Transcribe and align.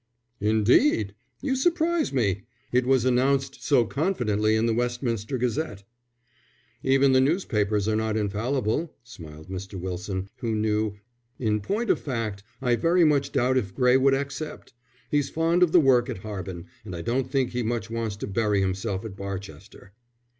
"Indeed! 0.39 1.13
You 1.43 1.55
surprise 1.55 2.11
me. 2.11 2.41
It 2.71 2.87
was 2.87 3.05
announced 3.05 3.61
so 3.63 3.85
confidently 3.85 4.55
in 4.55 4.65
the 4.65 4.73
Westminster 4.73 5.37
Gazette." 5.37 5.83
"Even 6.81 7.11
the 7.11 7.21
newspapers 7.21 7.87
are 7.87 7.95
not 7.95 8.17
infallible," 8.17 8.95
smiled 9.03 9.47
Mr. 9.47 9.79
Wilson, 9.79 10.27
who 10.37 10.55
knew. 10.55 10.93
"In 11.37 11.61
point 11.61 11.91
of 11.91 11.99
fact, 11.99 12.41
I 12.63 12.75
very 12.77 13.03
much 13.05 13.31
doubt 13.31 13.57
if 13.57 13.75
Gray 13.75 13.95
would 13.95 14.15
accept. 14.15 14.73
He's 15.11 15.29
fond 15.29 15.61
of 15.61 15.71
the 15.71 15.79
work 15.79 16.09
at 16.09 16.17
Harbin, 16.23 16.65
and 16.83 16.95
I 16.95 17.03
don't 17.03 17.29
think 17.29 17.51
he 17.51 17.61
much 17.61 17.91
wants 17.91 18.15
to 18.15 18.27
bury 18.27 18.59
himself 18.59 19.05
at 19.05 19.15
Barchester." 19.15 19.91